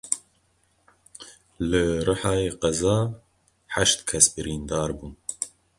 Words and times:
Li 1.69 1.81
Rihayê 2.07 2.51
qeza 2.61 2.97
heşt 3.73 3.99
kes 4.09 4.25
birîndar 4.33 4.89
bûn. 4.97 5.13